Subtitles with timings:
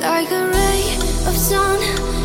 [0.00, 0.94] Like a ray
[1.26, 1.80] of sun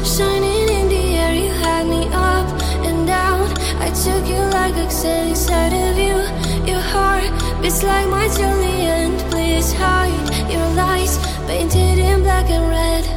[0.05, 2.47] shining in the air, you had me up
[2.85, 3.49] and down.
[3.81, 6.17] I took you like a oxygen inside of you.
[6.71, 7.31] Your heart
[7.63, 9.19] beats like mine till the end.
[9.31, 13.12] Please hide your lies painted in black and red.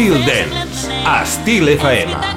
[0.00, 2.29] Estil Dance, a Estil FM.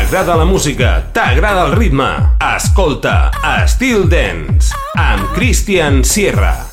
[0.00, 2.08] T'agrada la música, t'agrada el ritme.
[2.40, 3.28] Escolta
[3.58, 6.69] Estil Dance amb Christian Sierra.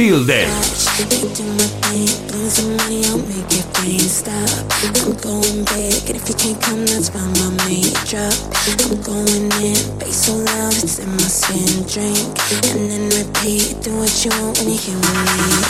[0.00, 0.48] feel that.
[4.80, 8.32] I'm going big, and if you can't come, that's why my mate drop.
[8.80, 11.84] I'm going in, bass so loud, it's in my skin.
[11.84, 12.32] Drink
[12.72, 15.12] and then repeat, do what you want when you hear me.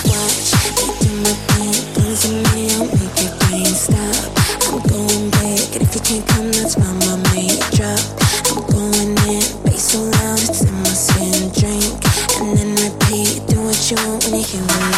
[0.06, 4.30] Watch, I do my thing, bring some money, I'll make your brain stop.
[4.70, 8.19] I'm going big, and if you can't come, that's why my mate drop.
[14.41, 14.89] You.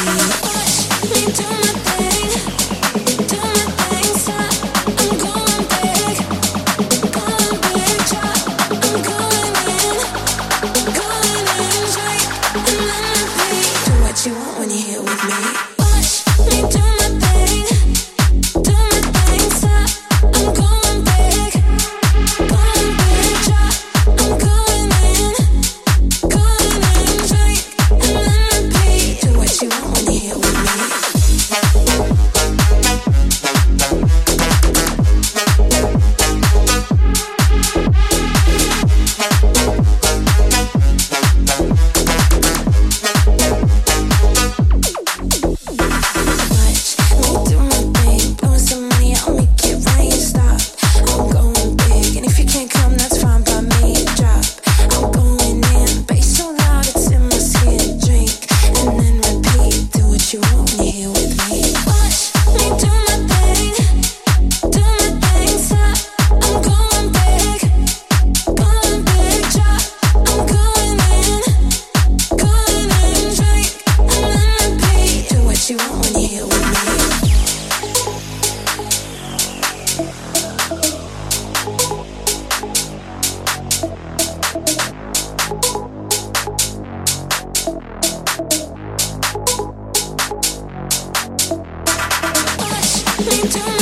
[93.24, 93.81] into my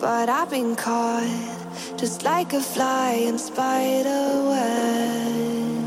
[0.00, 1.26] But I've been caught
[1.96, 5.78] just like a fly in spider web.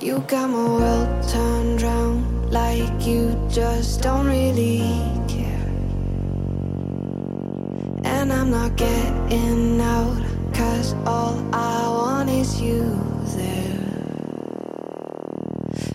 [0.00, 4.80] You got my world turned round like you just don't really
[5.28, 5.68] care.
[8.04, 10.22] And I'm not getting out,
[10.54, 12.98] cause all I want is you
[13.36, 13.78] there.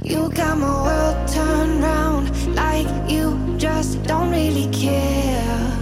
[0.04, 5.75] You got my world turned round like you just don't really care.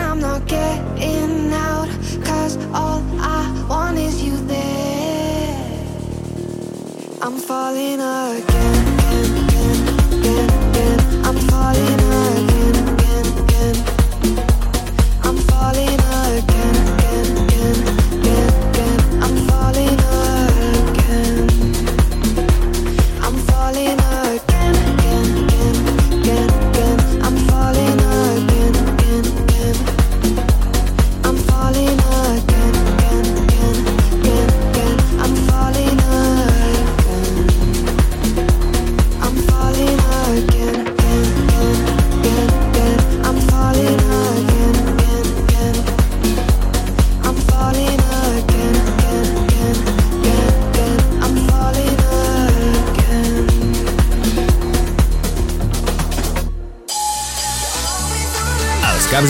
[0.00, 1.88] I'm not getting out,
[2.24, 5.56] cause all I want is you there.
[7.22, 9.78] I'm falling again, again, again,
[10.20, 11.24] again, again.
[11.26, 11.99] I'm falling